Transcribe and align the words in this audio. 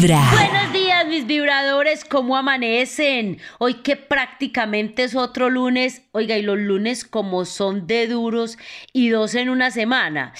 Buenos 0.00 0.72
días, 0.72 1.06
mis 1.08 1.26
vibradores, 1.26 2.04
¿cómo 2.04 2.36
amanecen? 2.36 3.40
Hoy 3.58 3.82
que 3.82 3.96
prácticamente 3.96 5.02
es 5.02 5.16
otro 5.16 5.50
lunes, 5.50 6.02
oiga, 6.12 6.38
y 6.38 6.42
los 6.42 6.56
lunes 6.56 7.04
como 7.04 7.44
son 7.44 7.88
de 7.88 8.06
duros 8.06 8.58
y 8.92 9.08
dos 9.08 9.34
en 9.34 9.48
una 9.48 9.72
semana. 9.72 10.34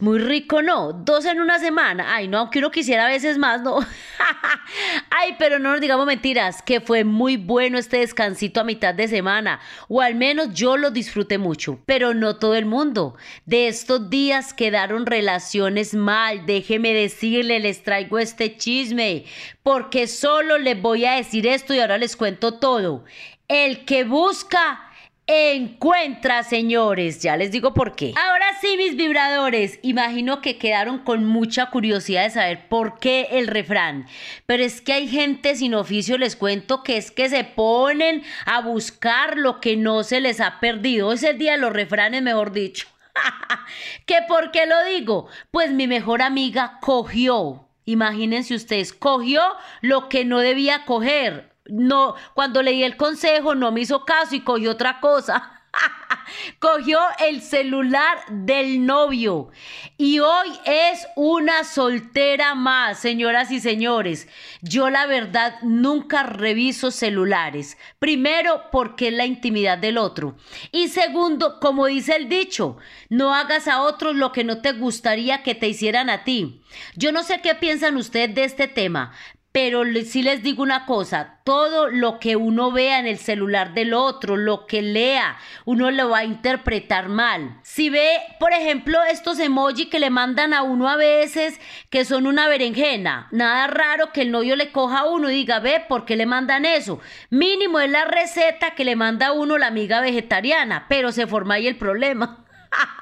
Muy 0.00 0.18
rico, 0.18 0.60
¿no? 0.60 0.92
Dos 0.92 1.24
en 1.24 1.40
una 1.40 1.58
semana. 1.58 2.14
Ay, 2.14 2.28
no, 2.28 2.36
aunque 2.36 2.58
uno 2.58 2.70
quisiera 2.70 3.06
a 3.06 3.08
veces 3.08 3.38
más, 3.38 3.62
¿no? 3.62 3.78
Ay, 5.20 5.34
pero 5.36 5.58
no 5.58 5.72
nos 5.72 5.80
digamos 5.80 6.06
mentiras, 6.06 6.62
que 6.62 6.80
fue 6.80 7.02
muy 7.02 7.36
bueno 7.36 7.76
este 7.76 7.98
descansito 7.98 8.60
a 8.60 8.64
mitad 8.64 8.94
de 8.94 9.08
semana, 9.08 9.58
o 9.88 10.00
al 10.00 10.14
menos 10.14 10.54
yo 10.54 10.76
lo 10.76 10.92
disfruté 10.92 11.38
mucho, 11.38 11.80
pero 11.86 12.14
no 12.14 12.36
todo 12.36 12.54
el 12.54 12.66
mundo. 12.66 13.16
De 13.44 13.66
estos 13.66 14.10
días 14.10 14.54
quedaron 14.54 15.06
relaciones 15.06 15.92
mal, 15.92 16.46
déjeme 16.46 16.94
decirle, 16.94 17.58
les 17.58 17.82
traigo 17.82 18.20
este 18.20 18.56
chisme, 18.56 19.24
porque 19.64 20.06
solo 20.06 20.56
les 20.56 20.80
voy 20.80 21.04
a 21.04 21.14
decir 21.14 21.48
esto 21.48 21.74
y 21.74 21.80
ahora 21.80 21.98
les 21.98 22.14
cuento 22.14 22.60
todo. 22.60 23.04
El 23.48 23.84
que 23.86 24.04
busca 24.04 24.88
encuentra, 25.28 26.42
señores. 26.42 27.20
Ya 27.20 27.36
les 27.36 27.50
digo 27.50 27.74
por 27.74 27.94
qué. 27.94 28.14
Ahora 28.16 28.37
sí, 28.60 28.76
mis 28.76 28.96
vibradores, 28.96 29.78
imagino 29.82 30.40
que 30.40 30.58
quedaron 30.58 30.98
con 30.98 31.24
mucha 31.24 31.70
curiosidad 31.70 32.24
de 32.24 32.30
saber 32.30 32.68
por 32.68 32.98
qué 32.98 33.28
el 33.32 33.46
refrán. 33.46 34.06
Pero 34.46 34.62
es 34.62 34.80
que 34.80 34.92
hay 34.92 35.08
gente 35.08 35.56
sin 35.56 35.74
oficio, 35.74 36.18
les 36.18 36.36
cuento, 36.36 36.82
que 36.82 36.96
es 36.96 37.10
que 37.10 37.28
se 37.28 37.44
ponen 37.44 38.22
a 38.46 38.60
buscar 38.60 39.36
lo 39.36 39.60
que 39.60 39.76
no 39.76 40.02
se 40.02 40.20
les 40.20 40.40
ha 40.40 40.60
perdido. 40.60 41.12
Es 41.12 41.22
el 41.22 41.38
día 41.38 41.52
de 41.52 41.58
los 41.58 41.72
refranes, 41.72 42.22
mejor 42.22 42.52
dicho. 42.52 42.88
¿Que 44.06 44.18
por 44.26 44.50
qué 44.50 44.66
lo 44.66 44.84
digo? 44.84 45.28
Pues 45.50 45.70
mi 45.70 45.86
mejor 45.86 46.22
amiga 46.22 46.78
cogió. 46.80 47.68
Imagínense 47.84 48.54
ustedes, 48.54 48.92
cogió 48.92 49.40
lo 49.80 50.08
que 50.08 50.24
no 50.24 50.40
debía 50.40 50.84
coger 50.84 51.48
no, 51.68 52.14
cuando 52.34 52.62
leí 52.62 52.82
el 52.82 52.96
consejo 52.96 53.54
no 53.54 53.70
me 53.70 53.82
hizo 53.82 54.04
caso 54.04 54.34
y 54.34 54.40
cogió 54.40 54.72
otra 54.72 55.00
cosa. 55.00 55.52
Cogió 56.58 56.98
el 57.20 57.42
celular 57.42 58.18
del 58.30 58.84
novio 58.84 59.50
y 59.96 60.18
hoy 60.18 60.48
es 60.64 61.06
una 61.16 61.64
soltera 61.64 62.54
más, 62.54 62.98
señoras 62.98 63.50
y 63.50 63.60
señores. 63.60 64.28
Yo 64.62 64.90
la 64.90 65.06
verdad 65.06 65.56
nunca 65.62 66.22
reviso 66.22 66.90
celulares. 66.90 67.78
Primero, 67.98 68.64
porque 68.70 69.08
es 69.08 69.14
la 69.14 69.26
intimidad 69.26 69.78
del 69.78 69.98
otro. 69.98 70.36
Y 70.72 70.88
segundo, 70.88 71.60
como 71.60 71.86
dice 71.86 72.16
el 72.16 72.28
dicho, 72.28 72.76
no 73.08 73.34
hagas 73.34 73.68
a 73.68 73.82
otros 73.82 74.16
lo 74.16 74.32
que 74.32 74.44
no 74.44 74.60
te 74.60 74.72
gustaría 74.72 75.42
que 75.42 75.54
te 75.54 75.68
hicieran 75.68 76.10
a 76.10 76.24
ti. 76.24 76.62
Yo 76.94 77.12
no 77.12 77.22
sé 77.22 77.40
qué 77.42 77.54
piensan 77.54 77.96
ustedes 77.96 78.34
de 78.34 78.44
este 78.44 78.68
tema, 78.68 79.12
pero 79.52 79.82
sí 80.04 80.22
les 80.22 80.42
digo 80.42 80.62
una 80.62 80.84
cosa, 80.84 81.40
todo 81.42 81.88
lo 81.88 82.20
que 82.20 82.36
uno 82.36 82.70
vea 82.70 82.98
en 82.98 83.06
el 83.06 83.18
celular 83.18 83.72
del 83.72 83.94
otro, 83.94 84.36
lo 84.36 84.66
que 84.66 84.82
lea, 84.82 85.38
uno 85.64 85.90
lo 85.90 86.10
va 86.10 86.18
a 86.18 86.24
interpretar 86.24 87.08
mal. 87.08 87.58
Si 87.62 87.88
ve, 87.88 88.18
por 88.38 88.52
ejemplo, 88.52 89.02
estos 89.04 89.38
emojis 89.38 89.86
que 89.86 90.00
le 90.00 90.10
mandan 90.10 90.52
a 90.52 90.62
uno 90.62 90.88
a 90.88 90.96
veces, 90.96 91.58
que 91.88 92.04
son 92.04 92.26
una 92.26 92.46
berenjena, 92.46 93.28
nada 93.32 93.66
raro 93.68 94.12
que 94.12 94.22
el 94.22 94.30
novio 94.30 94.54
le 94.54 94.70
coja 94.70 95.00
a 95.00 95.08
uno 95.08 95.30
y 95.30 95.34
diga, 95.34 95.60
ve, 95.60 95.82
¿por 95.88 96.04
qué 96.04 96.16
le 96.16 96.26
mandan 96.26 96.66
eso? 96.66 97.00
Mínimo 97.30 97.80
es 97.80 97.90
la 97.90 98.04
receta 98.04 98.74
que 98.74 98.84
le 98.84 98.96
manda 98.96 99.28
a 99.28 99.32
uno 99.32 99.56
la 99.56 99.68
amiga 99.68 100.00
vegetariana, 100.00 100.86
pero 100.88 101.10
se 101.10 101.26
forma 101.26 101.54
ahí 101.54 101.66
el 101.66 101.76
problema. 101.76 102.44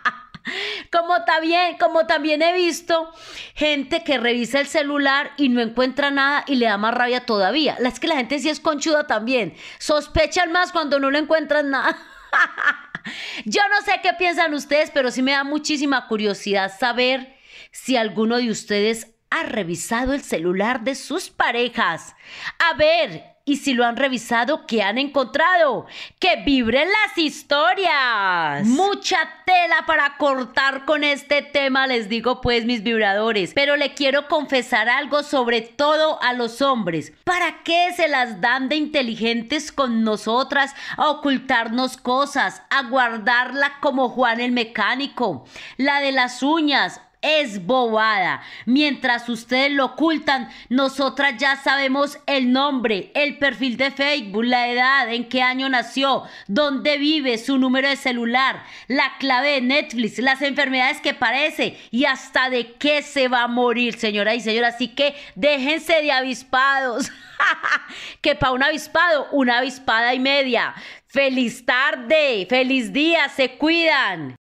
Como 0.97 1.25
también, 1.25 1.77
como 1.77 2.07
también 2.07 2.41
he 2.41 2.55
visto 2.55 3.13
gente 3.55 4.03
que 4.03 4.17
revisa 4.17 4.61
el 4.61 4.67
celular 4.67 5.33
y 5.37 5.51
no 5.51 5.61
encuentra 5.61 6.11
nada 6.11 6.43
y 6.47 6.55
le 6.55 6.65
da 6.65 6.79
más 6.79 6.95
rabia 6.95 7.27
todavía. 7.27 7.77
Es 7.85 8.01
que 8.01 8.07
la 8.07 8.17
gente 8.17 8.39
sí 8.39 8.49
es 8.49 8.61
conchuda 8.61 9.07
también. 9.07 9.55
Sospechan 9.79 10.53
más 10.53 10.73
cuando 10.73 10.99
no 10.99 11.11
le 11.11 11.19
encuentran 11.19 11.71
nada. 11.71 11.99
Yo 13.45 13.61
no 13.69 13.85
sé 13.85 14.01
qué 14.03 14.15
piensan 14.15 14.55
ustedes, 14.55 14.91
pero 14.91 15.11
sí 15.11 15.21
me 15.21 15.33
da 15.33 15.45
muchísima 15.45 16.09
curiosidad 16.09 16.73
saber 16.75 17.37
si 17.73 17.99
alguno 17.99 18.39
de 18.39 18.51
ustedes 18.51 19.09
ha 19.29 19.43
revisado 19.43 20.15
el 20.15 20.23
celular 20.23 20.81
de 20.81 20.95
sus 20.95 21.29
parejas. 21.29 22.17
A 22.59 22.73
ver, 22.73 23.36
y 23.49 23.59
si 23.59 23.75
lo 23.75 23.84
han 23.84 23.97
revisado, 23.97 24.67
¿qué 24.67 24.83
han 24.83 24.99
encontrado? 24.99 25.87
¡Que 26.19 26.43
vibren 26.45 26.89
las 26.89 27.17
historias! 27.17 28.67
Mucha 28.67 29.19
tela 29.45 29.84
para 29.87 30.17
cortar 30.17 30.84
con 30.84 31.05
este 31.05 31.43
tema, 31.43 31.87
les 31.87 32.09
digo 32.09 32.41
pues 32.41 32.65
mis 32.65 32.83
vibradores. 32.83 33.53
Pero 33.55 33.77
le 33.77 33.95
quiero 33.95 34.27
confesar 34.27 34.89
algo 34.89 35.23
sobre 35.23 35.61
todo 35.61 36.21
a 36.23 36.33
los 36.33 36.61
hombres. 36.61 37.12
¿Para 37.23 37.62
qué 37.62 37.93
se 37.95 38.09
las 38.09 38.41
dan 38.41 38.69
de 38.69 38.75
inteligentes 38.75 39.71
con 39.71 40.03
nosotras 40.03 40.75
a 40.97 41.09
ocultarnos 41.09 41.99
cosas, 41.99 42.62
a 42.69 42.83
guardarla 42.83 43.79
como 43.81 44.09
Juan 44.09 44.41
el 44.41 44.51
mecánico? 44.51 45.45
La 45.77 46.01
de 46.01 46.11
las 46.11 46.43
uñas, 46.43 47.01
es 47.26 47.64
bobada. 47.64 48.42
Mientras 48.64 49.28
ustedes 49.28 49.72
lo 49.72 49.87
ocultan, 49.87 50.48
nosotras 50.69 51.34
ya 51.38 51.56
sabemos 51.56 52.19
el 52.26 52.53
nombre, 52.53 53.10
el 53.14 53.38
perfil 53.38 53.76
de 53.76 53.91
Facebook, 53.91 54.44
la 54.44 54.69
edad, 54.69 55.12
en 55.12 55.28
qué 55.28 55.42
año 55.42 55.69
nació, 55.69 56.22
dónde 56.47 56.98
vive, 56.98 57.38
su 57.38 57.59
número 57.59 57.88
de 57.88 57.97
celular, 57.97 58.62
la 58.88 59.16
clave 59.19 59.53
de 59.53 59.60
Netflix, 59.60 60.19
las 60.19 60.42
enfermedades 60.42 61.00
que 61.00 61.14
padece 61.14 61.78
y 61.91 62.04
hasta 62.04 62.50
de 62.50 62.72
qué 62.75 63.03
se 63.03 63.28
va 63.28 63.43
a 63.43 63.48
morir, 63.48 63.98
señora 63.98 64.34
y 64.34 64.41
señora. 64.41 64.69
Así 64.69 64.88
que 64.88 65.14
déjense 65.34 66.00
de 66.03 66.12
avispados. 66.12 67.10
que 68.20 68.34
para 68.34 68.53
un 68.53 68.62
avispado, 68.62 69.28
una 69.32 69.58
avispada 69.58 70.14
y 70.14 70.19
media. 70.19 70.75
Feliz 71.06 71.64
tarde, 71.64 72.47
feliz 72.48 72.93
día, 72.93 73.28
se 73.28 73.56
cuidan. 73.56 74.34